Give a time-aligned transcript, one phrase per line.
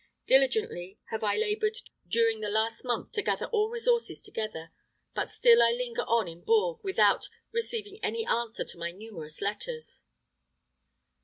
[0.25, 4.71] Diligently have I labored during the last month to gather all resources together;
[5.13, 10.01] but still I linger on in Bourges without receiving any answer to my numerous letters."